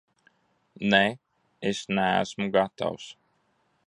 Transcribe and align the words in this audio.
Nē, 0.93 1.01
es 1.71 1.81
neesmu 1.97 2.49
gatavs. 2.59 3.07